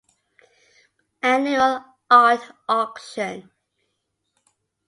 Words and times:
Annual 1.21 1.85
Art 2.09 2.55
Auction. 2.67 3.51